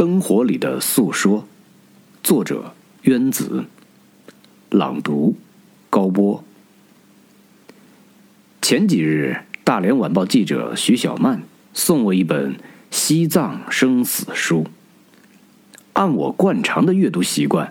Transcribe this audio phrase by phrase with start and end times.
[0.00, 1.46] 灯火里的诉说，
[2.22, 3.66] 作者渊子，
[4.70, 5.36] 朗读
[5.90, 6.42] 高波。
[8.62, 11.42] 前几日，大连晚报记者徐小曼
[11.74, 12.54] 送我一本
[12.90, 14.64] 《西藏生死书》。
[15.92, 17.70] 按我惯常的阅读习惯，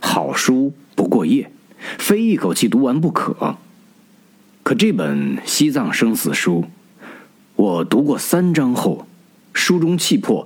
[0.00, 1.52] 好书不过夜，
[1.96, 3.56] 非一口气读完不可。
[4.64, 6.62] 可这本《西藏生死书》，
[7.54, 9.06] 我读过三章后，
[9.52, 10.44] 书中气魄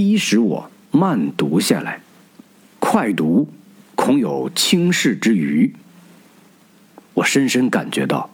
[0.00, 2.00] 逼使我慢读下来，
[2.78, 3.46] 快读
[3.94, 5.74] 恐有轻视之余。
[7.12, 8.30] 我深深感觉到，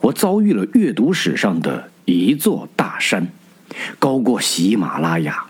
[0.00, 3.26] 我遭遇了阅读史上的一座大山，
[3.98, 5.46] 高过喜马拉雅。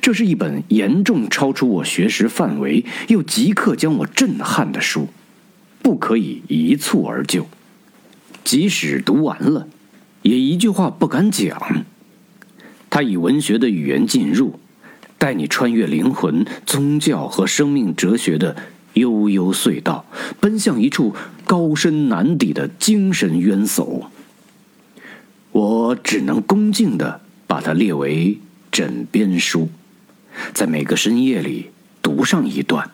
[0.00, 5.08] 这是一本严重超出我学识范围，又即刻将我震撼的书，
[5.82, 7.48] 不可以一蹴而就。
[8.44, 9.66] 即使读完了，
[10.22, 11.84] 也一句话不敢讲。
[12.92, 14.60] 他以文学的语言进入，
[15.16, 18.54] 带你穿越灵魂、宗教和生命哲学的
[18.92, 20.04] 悠悠隧道，
[20.38, 24.02] 奔向一处高深难抵的精神渊薮。
[25.52, 28.38] 我只能恭敬的把它列为。
[28.70, 29.68] 枕边书，
[30.54, 32.90] 在每个深夜里读上一段，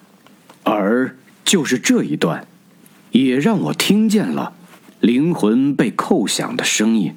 [0.65, 2.49] 而就是这一段，
[3.13, 4.55] 也让我听见了
[4.99, 7.15] 灵魂被叩响的声音。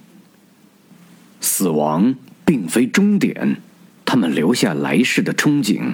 [1.39, 2.13] 死亡
[2.51, 3.61] 并非终点，
[4.03, 5.93] 他们留下来世的憧憬，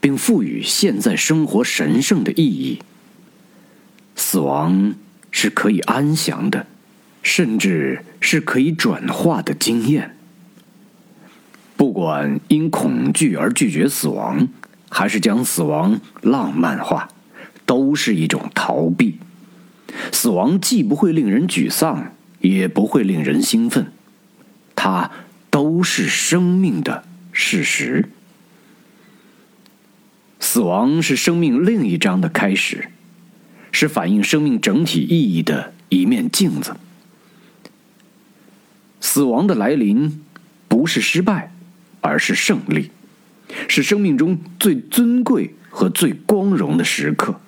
[0.00, 2.78] 并赋予现在生活神圣的意义。
[4.16, 4.94] 死亡
[5.30, 6.66] 是可以安详的，
[7.22, 10.16] 甚至是可以转化的经验。
[11.76, 14.48] 不管因恐惧而拒绝死亡，
[14.88, 17.10] 还是将死亡浪漫化，
[17.66, 19.18] 都是一种逃避。
[20.10, 23.92] 死亡既不会令人沮丧，也不会令人兴奋，
[24.74, 25.10] 它
[25.50, 28.08] 都是生命的事实。
[30.38, 32.88] 死亡是生命另一章的开始，
[33.72, 36.76] 是反映生命整体意义的一面镜子。
[39.00, 40.24] 死亡的来临，
[40.68, 41.52] 不是失败。
[42.02, 42.90] 而是胜利，
[43.68, 47.38] 是生命中最尊贵和最光荣的时刻。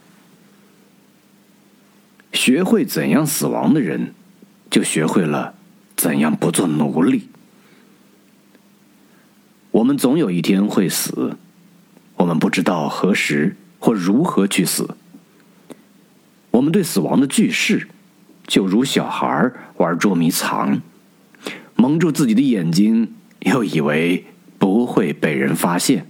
[2.35, 4.13] 学会怎样死亡的人，
[4.71, 5.55] 就学会了
[5.97, 7.29] 怎样不做奴隶。
[9.73, 11.37] 我们总有一天会死，
[12.15, 14.89] 我们不知道何时或如何去死。
[16.53, 17.89] 我们对死亡的惧视，
[18.47, 20.81] 就如小孩玩捉迷藏，
[21.75, 24.27] 蒙住自己的眼睛，又以为。
[24.59, 26.07] 不会被人发现。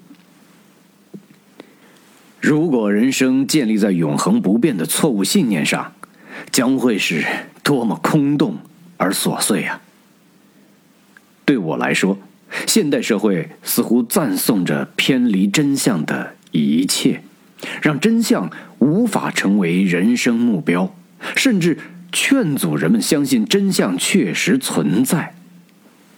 [2.38, 5.94] 如果人生建立在永恒不变的错误信念上，
[6.50, 7.24] 将会是
[7.62, 8.58] 多么空洞
[8.98, 9.80] 而琐碎啊！
[11.46, 12.18] 对我来说，
[12.66, 17.22] 现代社会似乎赞颂着偏离真相的一切，
[17.80, 20.94] 让真相无法成为人生目标，
[21.36, 21.78] 甚至
[22.12, 25.34] 劝阻人们相信真相确实存在。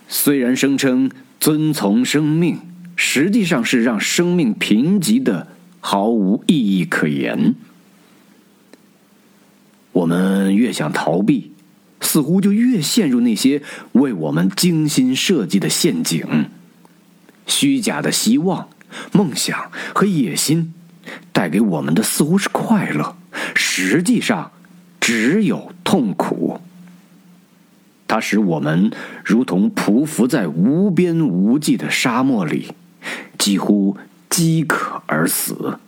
[0.08, 1.10] 虽然声称。
[1.40, 2.58] 遵从生命，
[2.96, 7.54] 实际上是让生命贫瘠的毫无意义可言。
[9.92, 11.52] 我们越想逃避，
[12.14, 13.60] 似乎就越陷入那些
[13.90, 16.48] 为我们精心设计的陷阱。
[17.44, 18.68] 虚假的希望、
[19.10, 20.72] 梦想和野心，
[21.32, 23.16] 带给我们的似乎是快乐，
[23.56, 24.52] 实际上
[25.00, 26.60] 只有痛苦。
[28.06, 28.92] 它使我们
[29.24, 32.68] 如同匍匐在无边无际的沙漠里，
[33.36, 33.96] 几乎
[34.30, 35.80] 饥渴而死。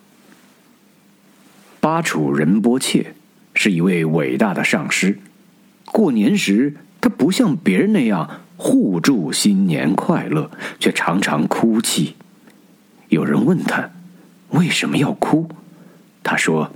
[1.78, 3.15] 巴楚仁波切
[3.54, 5.20] 是一位伟大的上师。
[5.92, 12.16] 过年时，他不像别人那样互助新年快乐，却常常哭泣。
[13.08, 13.91] 有人问他
[14.50, 15.48] 为什么要哭，
[16.22, 16.72] 他说：“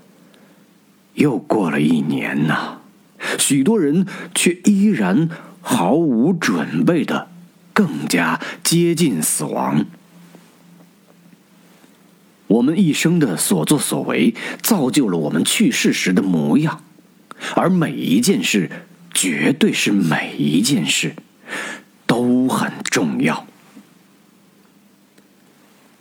[1.14, 2.78] 又过了一年呐。”
[3.38, 5.28] 许多人却依然
[5.60, 7.28] 毫无准备的，
[7.74, 9.84] 更加接近死亡。
[12.46, 16.82] 我们一生的所作所为，造就了我们去世时的模样，
[17.54, 18.70] 而每一件事，
[19.20, 21.14] 绝对是每一件事，
[22.06, 23.46] 都很重要。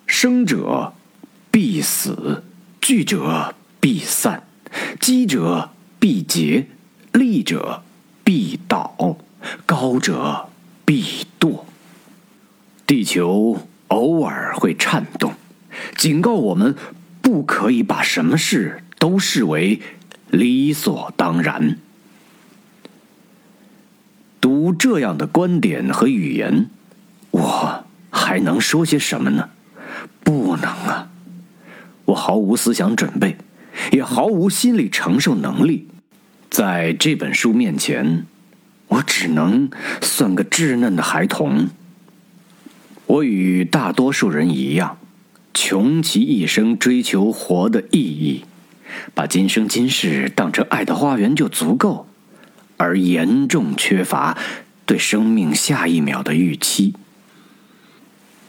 [0.07, 0.93] 生者
[1.51, 2.45] 必死，
[2.79, 4.47] 聚者必散，
[5.01, 6.67] 积者必竭。
[7.11, 7.83] 立者
[8.23, 9.17] 必倒，
[9.65, 10.47] 高者
[10.85, 11.65] 必堕。
[12.87, 15.33] 地球偶尔会颤动，
[15.97, 16.73] 警告我们
[17.21, 19.81] 不可以把什么事都视为
[20.29, 21.79] 理所当然。
[24.41, 26.69] 读这样的观点和语言，
[27.31, 29.49] 我还能说些什么呢？
[30.23, 31.09] 不能啊！
[32.05, 33.37] 我毫无思想准备，
[33.91, 35.87] 也毫无心理承受能力，
[36.49, 38.25] 在这本书面前，
[38.87, 39.69] 我只能
[40.01, 41.67] 算个稚嫩的孩童。
[43.05, 44.97] 我与大多数人一样，
[45.53, 48.45] 穷其一生追求活的意义，
[49.13, 52.07] 把今生今世当成爱的花园就足够，
[52.79, 54.37] 而严重缺乏
[54.85, 56.95] 对生命下一秒的预期。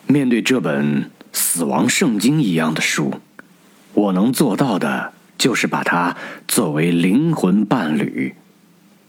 [0.06, 3.20] 面对这本死亡圣经一样的书。
[3.92, 6.16] 我能做到的，就是把它
[6.46, 8.36] 作为灵魂伴侣，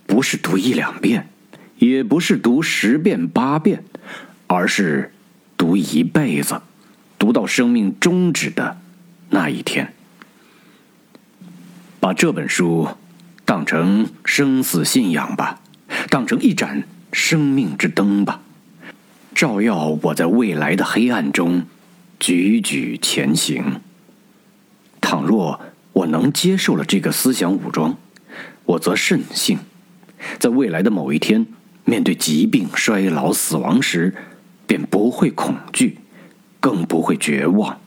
[0.07, 1.29] 不是读一两遍，
[1.77, 3.83] 也不是读十遍八遍，
[4.47, 5.13] 而是
[5.55, 6.59] 读一辈子，
[7.19, 8.81] 读到生命终止的
[9.29, 9.93] 那一天。
[11.99, 12.89] 把这本书
[13.51, 15.59] 当成生死信仰吧，
[16.09, 18.39] 当成一盏生命之灯吧，
[19.35, 21.63] 照耀我在未来的黑暗中
[22.17, 23.81] 踽踽前行。
[25.01, 25.59] 倘若
[25.91, 27.97] 我能接受了这个思想武装，
[28.63, 29.59] 我则甚幸，
[30.39, 31.45] 在未来的某一天，
[31.83, 34.15] 面对疾病、衰老、死亡时，
[34.65, 35.97] 便不会恐惧，
[36.61, 37.81] 更不会绝望，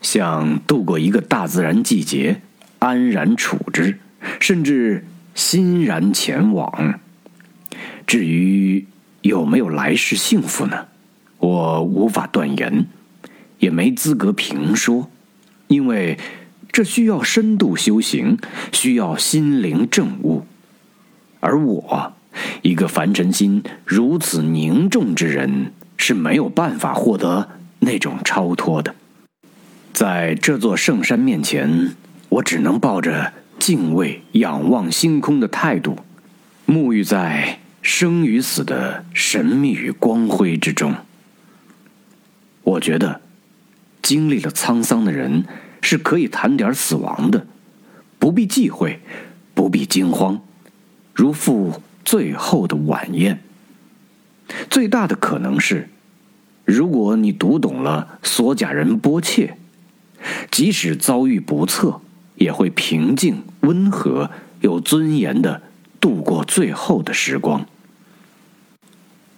[0.00, 2.40] 像度过一个大自然季节，
[2.78, 3.98] 安然处之，
[4.40, 7.00] 甚至欣然前往。
[8.06, 8.86] 至于
[9.22, 10.86] 有没有来世幸福呢？
[11.38, 12.86] 我无法断言，
[13.58, 15.10] 也没资格评说。
[15.68, 16.18] 因为
[16.70, 18.38] 这需要深度修行，
[18.72, 20.46] 需要心灵证悟，
[21.40, 22.12] 而我，
[22.62, 27.48] 一个凡尘心如此凝重之人，是没有办法获得
[27.80, 28.94] 那种超脱的。
[29.92, 31.96] 在这座圣山面前，
[32.28, 35.98] 我只能抱着敬畏、仰望星空的态度，
[36.66, 40.94] 沐浴在生与死的神秘与光辉之中。
[42.62, 43.20] 我觉得。
[44.02, 45.44] 经历了沧桑的人
[45.82, 47.44] 是可以谈点死亡的，
[48.20, 49.00] 不必忌讳，
[49.52, 50.40] 不必惊慌，
[51.12, 53.42] 如赴最后的晚宴。
[54.70, 55.88] 最大的可能是，
[56.64, 59.56] 如果你读懂了索甲人波切，
[60.52, 62.00] 即使遭遇不测，
[62.36, 64.30] 也会平静、温和、
[64.60, 65.62] 有尊严的
[66.00, 67.66] 度过最后的时光。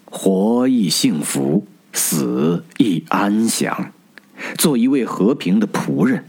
[0.04, 3.92] 活亦幸福，死亦安详。
[4.56, 6.24] 做一位和平的仆人，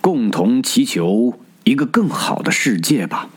[0.00, 3.28] 共同祈求一个更好的世界吧。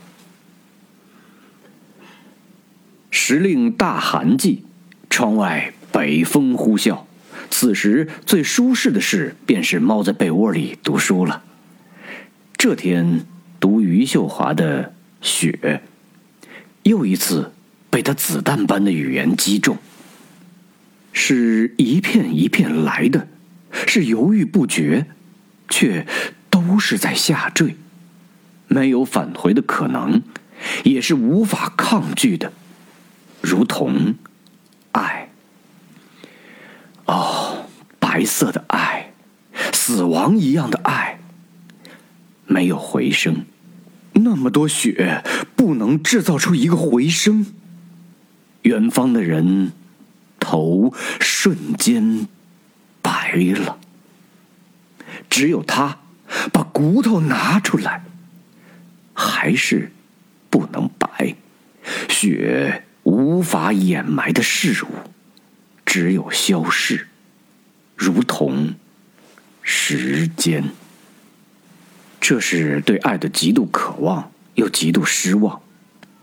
[3.09, 4.63] 时令大寒季，
[5.09, 7.01] 窗外北风呼啸，
[7.49, 11.43] 此时最舒适的事便是猫在被窝里读书了。
[12.63, 13.25] 这天
[13.59, 14.83] 读余秀华的
[15.19, 15.59] 《雪》，
[16.83, 17.51] 又一次
[17.89, 19.77] 被他子弹般的语言击中，
[21.11, 23.27] 是一片一片来的。
[23.85, 25.07] 是犹豫不决，
[25.67, 26.07] 却
[26.49, 27.75] 都是在下坠，
[28.69, 30.21] 没有返回的可能，
[30.85, 32.53] 也是无法抗拒的，
[33.41, 34.15] 如同
[34.93, 35.27] 爱。
[37.07, 37.65] 哦，
[37.99, 39.11] 白色的爱，
[39.73, 41.12] 死亡一样的爱，
[42.53, 43.47] 没有回声，
[44.13, 45.23] 那么多雪
[45.55, 47.47] 不能制造出一个回声。
[48.61, 49.71] 远方的人，
[50.39, 52.27] 头瞬间。
[53.01, 53.79] 白了，
[55.29, 55.97] 只有他
[56.53, 58.05] 把骨头拿出来，
[59.13, 59.91] 还是
[60.51, 61.35] 不能白。
[62.07, 64.87] 雪无法掩埋的事物，
[65.85, 67.07] 只有消逝，
[67.97, 68.75] 如同
[69.63, 70.63] 时间。
[72.25, 75.61] 这是对爱的极度渴望，又极度失望，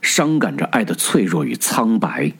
[0.00, 2.32] 伤感着爱的脆弱与苍白，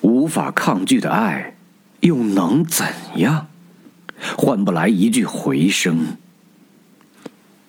[0.00, 1.56] 无法抗拒的爱。
[2.02, 3.48] 又能怎样？
[4.36, 6.16] 换不来一句回声。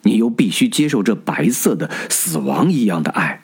[0.02, 3.40] 你又必须接受这白色的死亡一样的爱，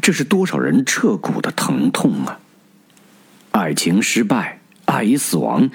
[0.00, 2.40] 这是多少人彻骨的疼痛啊！
[3.52, 5.70] 爱情失败，爱已死亡，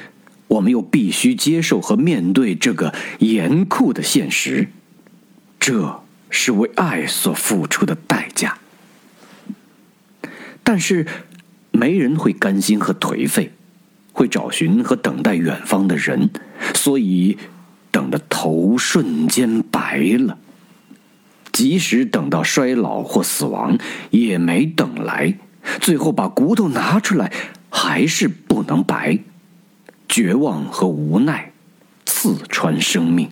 [0.47, 4.69] 我们又必须接受和面对这个严酷的现实。
[5.59, 8.57] 这是为爱所付出的代价。
[10.63, 11.05] 但是，
[11.71, 13.51] 没人会甘心和颓废。
[14.17, 16.29] 会找寻和等待远方的人，
[16.73, 17.37] 所以
[17.91, 20.37] 等的头瞬间白了。
[21.51, 23.77] 即使等到衰老或死亡，
[24.11, 25.37] 也没等来。
[25.81, 27.29] 最后把骨头拿出来，
[27.69, 29.19] 还是不能白。
[30.15, 31.51] 绝望和无奈
[32.05, 33.31] 刺穿生命，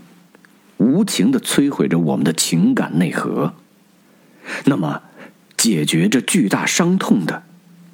[0.76, 3.54] 无情的摧毁着我们的情感内核。
[4.66, 5.02] 那么，
[5.56, 7.44] 解决这巨大伤痛的，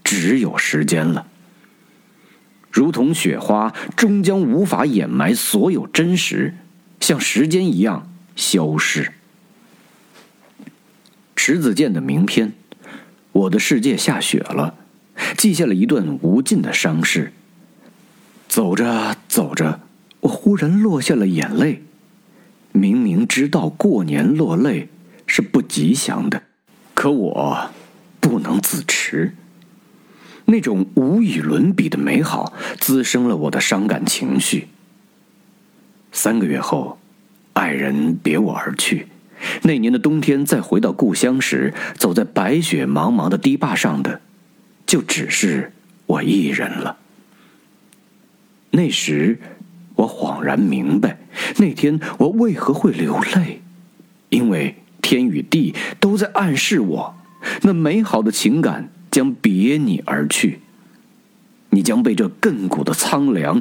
[0.03, 1.27] 只有时间了。
[2.71, 6.55] 如同雪花，终将无法掩埋所有真实，
[6.99, 9.13] 像时间一样消失。
[11.35, 12.47] 迟子健的名篇
[13.33, 14.73] 《我的世界下雪了》，
[15.37, 17.31] 记下了一段无尽的伤势。
[18.49, 19.79] 走着走着，
[20.21, 21.83] 我忽然落下了眼泪。
[22.71, 24.89] 明明知道过年落泪
[25.27, 26.41] 是不吉祥的，
[26.95, 27.69] 可我
[28.19, 29.35] 不能自持。
[30.45, 34.67] 那种无与伦比的美好，滋生了我的伤感情绪。
[36.11, 36.99] 三个月后，
[37.53, 39.07] 爱人别我而去。
[39.61, 44.21] 那年的冬天，再回到故乡时，走在白雪茫茫的堤坝上的，
[44.87, 45.71] 就只是
[46.07, 46.97] 我一人了。
[48.71, 49.39] 那时，
[49.95, 51.19] 我恍然明白，
[51.57, 53.61] 那天我为何会流泪，
[54.29, 57.15] 因为天与地都在暗示我，
[57.61, 58.91] 那美好的情感。
[59.11, 60.59] 将别你而去，
[61.71, 63.59] 你将被这亘古的苍凉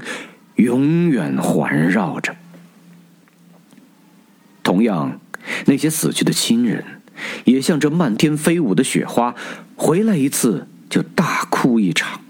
[0.57, 2.37] 永远环绕着。
[4.63, 5.19] 同样，
[5.65, 6.85] 那些死去的亲人，
[7.47, 9.35] 也像这漫天飞舞的雪花，
[9.75, 12.21] 回来一次就大哭一场。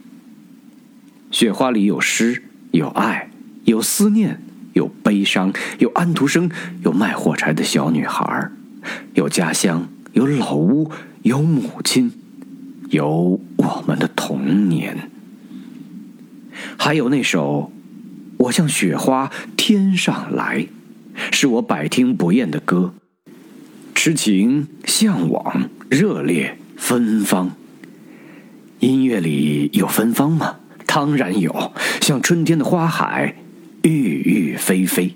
[1.33, 3.31] 雪花里有诗，有爱，
[3.65, 4.41] 有思念，
[4.73, 6.51] 有悲伤，有安徒生，
[6.83, 8.51] 有卖火柴的小女孩，
[9.15, 10.91] 有家乡，有老屋，
[11.23, 12.13] 有母亲。
[12.91, 15.11] 有我们的童年，
[16.79, 17.71] 还有那首
[18.39, 20.61] 《我像雪花天上来》，
[21.31, 22.95] 是我百听不厌的歌。
[23.95, 27.51] 痴情、向往、热烈、芬芳。
[28.81, 30.58] 音乐里有芬芳吗？
[30.91, 33.37] 当然有，像春天的花海，
[33.83, 35.15] 郁郁霏霏，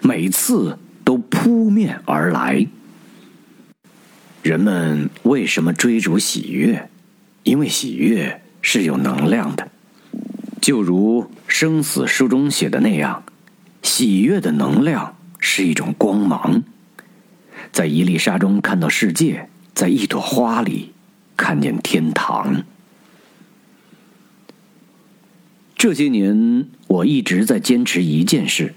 [0.00, 2.66] 每次都扑面而来。
[4.42, 6.88] 人们为什么追逐喜悦？
[7.44, 9.68] 因为喜悦是有能量的，
[10.60, 13.22] 就如生死书中写的那样，
[13.82, 16.64] 喜悦的能量是一种光芒，
[17.70, 20.92] 在一粒沙中看到世界，在一朵花里
[21.36, 22.64] 看见天堂。
[25.82, 28.72] 这些年，我一直在坚持一件事，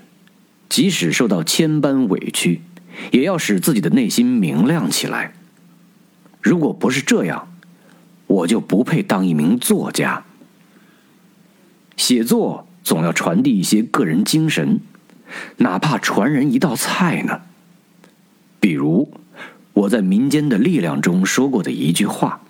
[0.67, 2.61] 即使受到千般委屈，
[3.11, 5.35] 也要使自己的内心明亮起来。
[6.41, 7.47] 如果不是这样，
[8.25, 10.25] 我就不配当一名作家。
[11.95, 14.79] 写作总要传递一些个人精神，
[15.57, 17.41] 哪怕传人一道菜呢。
[18.59, 19.13] 比如
[19.73, 22.41] 我在《民间的力量》中说过的一句话，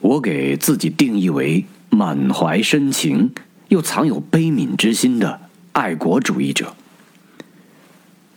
[0.00, 3.32] 我给自己定义为满怀深情
[3.68, 5.40] 又藏有悲悯之心的
[5.72, 6.74] 爱国主义者。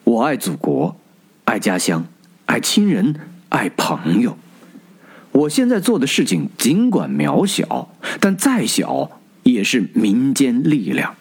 [0.03, 0.97] 我爱祖国，
[1.45, 2.05] 爱家乡，
[2.45, 3.15] 爱亲人，
[3.49, 4.37] 爱朋友。
[5.31, 7.89] 我现在做的事情尽管渺小，
[8.19, 11.15] 但再小也是民间力量。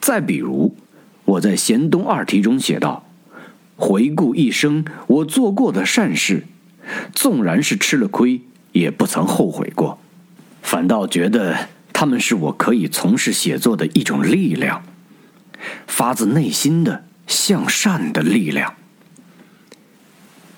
[0.00, 0.76] 再比如，
[1.24, 3.06] 我在《贤东二题》中写道
[3.76, 6.46] ：“回顾一生，我做过的善事，
[7.14, 9.98] 纵然是吃了亏，也不曾后悔过，
[10.62, 14.82] 反倒觉得他们是我可以从事写作的一种力量，
[15.86, 18.74] 发自内心的向善的力量。”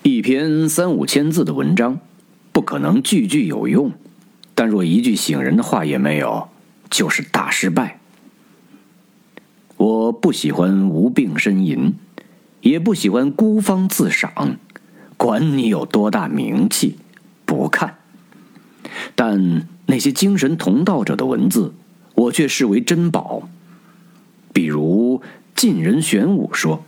[0.03, 1.99] 一篇三五千字的文章。
[2.53, 3.91] 不可能句句有用，
[4.53, 6.49] 但若一句醒人的话也没有，
[6.87, 7.99] 就是大失败。
[9.75, 11.95] 我不喜欢无病呻吟，
[12.61, 14.57] 也不喜欢孤芳自赏，
[15.17, 16.99] 管你有多大名气，
[17.43, 17.97] 不看。
[19.15, 21.73] 但那些精神同道者的文字，
[22.15, 23.49] 我却视为珍宝。
[24.53, 25.21] 比如
[25.55, 26.83] 晋人玄武说：“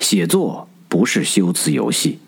[0.00, 2.18] 写作不是修辞游戏。”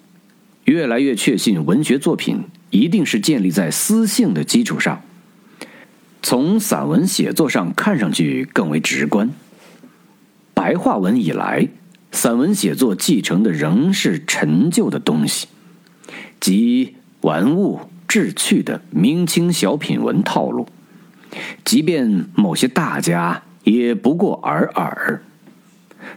[0.64, 5.02] 越来越确信，文学作品一定是建立在私性的基础上。
[6.22, 9.30] 从散文写作上看上去更为直观。
[10.54, 11.68] 白话文以来，
[12.12, 15.48] 散文写作继承的仍是陈旧的东西，
[16.40, 20.66] 即玩物志趣的明清小品文套路。
[21.64, 25.22] 即便某些大家，也不过尔尔。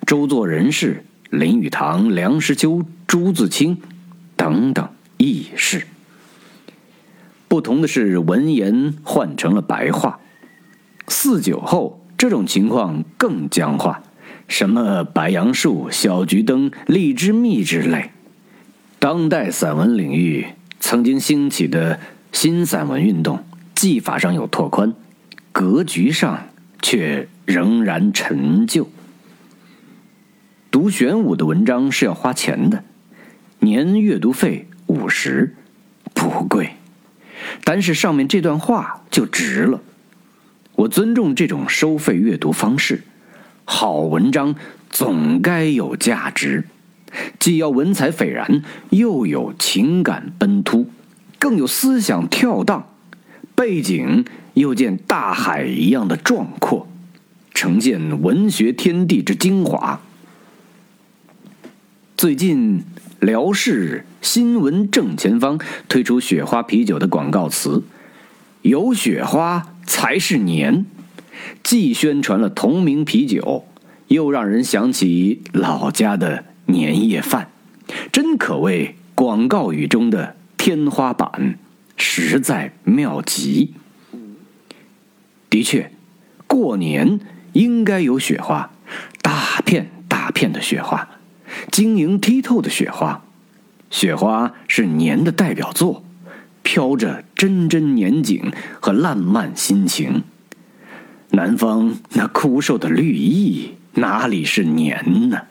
[0.06, 3.78] 周作人士、林语堂、梁实秋、朱自清。
[4.36, 5.88] 等等，意事。
[7.48, 10.20] 不同的是，文言换成了白话。
[11.08, 14.04] 四九后，这种情况更僵化。
[14.48, 18.12] 什么白杨树、小桔灯、荔枝蜜之类，
[19.00, 20.46] 当代散文领域
[20.80, 22.00] 曾经兴起的
[22.32, 23.44] 新散文运动，
[23.76, 24.94] 技法上有拓宽，
[25.52, 26.48] 格局上
[26.82, 28.90] 却仍然陈旧。
[30.70, 32.84] 读玄武的文章是要花钱的。
[33.60, 35.56] 年阅读费五十，
[36.14, 36.76] 不贵，
[37.64, 39.82] 单是上面这段话就值了。
[40.76, 43.02] 我尊重这种收费阅读方式。
[43.66, 44.56] 好文章
[44.92, 46.66] 总该有价值，
[47.40, 50.88] 既要文采斐然，又有情感奔突，
[51.40, 52.88] 更有思想跳荡，
[53.56, 56.88] 背景又见大海一样的壮阔，
[57.54, 60.02] 呈现文学天地之精华。
[62.16, 62.84] 最近，
[63.20, 67.84] 辽视新闻正前方推出雪花啤酒的广告词
[68.64, 70.86] ：“有雪花才是年。”
[71.64, 73.66] 既宣传了同名啤酒，
[74.08, 77.50] 又让人想起老家的年夜饭，
[78.12, 81.58] 真可谓广告语中的天花板，
[81.96, 83.74] 实在妙极。
[85.50, 85.92] 的确，
[86.46, 87.20] 过年
[87.54, 88.70] 应该有雪花，
[89.22, 91.10] 大片大片的雪花，
[91.72, 93.24] 晶莹剔透的雪花。
[93.90, 96.04] 雪花是年的代表作，
[96.62, 100.24] 飘着真真年景和烂漫心情。
[101.30, 105.44] 南方那枯瘦的绿意，哪里是年呢？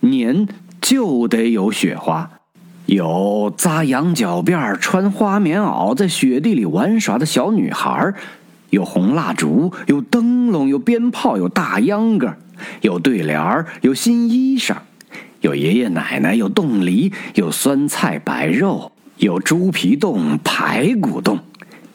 [0.00, 0.46] 年
[0.80, 2.30] 就得有雪花，
[2.86, 8.12] 有扎羊角辫、穿花棉袄在雪地里玩耍的小女孩，
[8.70, 12.34] 有红蜡烛，有灯笼，有鞭炮，有大秧歌，
[12.80, 14.76] 有对联儿有新衣裳，
[15.40, 21.38] 有爷爷奶奶，有冻梨，有酸菜白肉，有猪皮冻、排骨冻，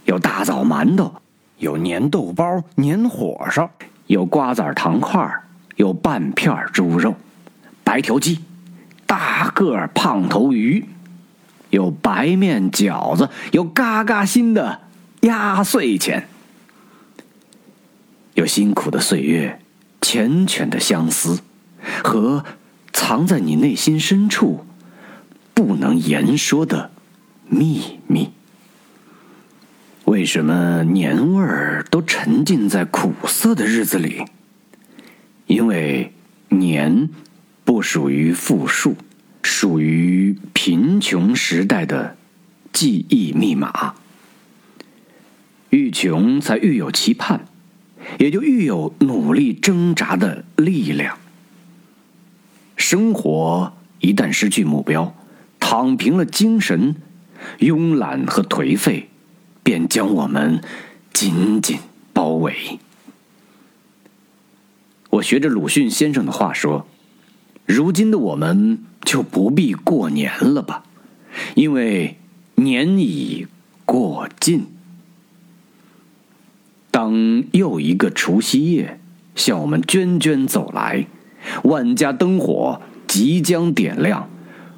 [0.06, 1.14] 有大枣馒头。
[1.60, 3.70] 有粘豆包、粘火烧，
[4.08, 5.32] 有瓜子糖块
[5.78, 7.16] 有半片猪肉、
[7.84, 8.40] 白条鸡、
[9.06, 10.86] 大个胖头鱼，
[11.70, 14.82] 有白面饺子，有嘎嘎新的
[15.22, 16.28] 压岁钱，
[18.34, 19.60] 有辛苦的岁月、
[20.02, 21.42] 缱绻的相思
[22.04, 22.46] 和
[22.92, 24.66] 藏在你内心深处
[25.54, 26.92] 不能言说的
[27.48, 28.32] 秘密。
[30.06, 34.26] 为什么年味儿都沉浸在苦涩的日子里？
[35.48, 36.14] 因为
[36.50, 37.10] 年
[37.64, 38.96] 不属于复数，
[39.42, 42.18] 属于贫穷时代的
[42.72, 43.96] 记忆密码。
[45.70, 47.46] 愈穷才愈有期盼，
[48.20, 51.18] 也就愈有努力挣扎的力量。
[52.78, 55.16] 生活一旦失去目标，
[55.60, 56.96] 躺平了精神，
[57.60, 59.10] 慵懒和颓废。
[59.66, 60.62] 便将我们
[61.14, 61.80] 紧紧
[62.12, 62.80] 包围。
[65.10, 66.86] 我学着鲁迅先生的话说
[67.66, 70.84] ：“如今的我们就不必过年了吧，
[71.56, 72.18] 因为
[72.56, 73.48] 年已
[73.86, 74.68] 过尽。
[76.92, 79.00] 当又一个除夕夜
[79.36, 81.08] 向我们涓涓走来，
[81.64, 84.30] 万家灯火即将点亮，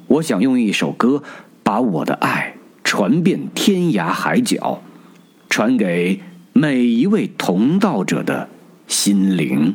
[0.06, 1.22] 我想用一首歌
[1.62, 2.54] 把我的爱。”
[2.86, 4.80] 传遍天涯海角，
[5.50, 6.20] 传给
[6.52, 8.48] 每一位同道者的
[8.86, 9.74] 心灵。